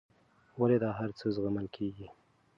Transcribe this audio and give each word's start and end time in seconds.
ولې 0.59 0.77
دا 0.83 0.89
هرڅه 0.99 1.25
زغمل 1.35 1.67
کېږي. 1.75 2.07